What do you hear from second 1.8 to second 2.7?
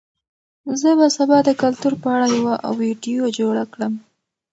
په اړه یوه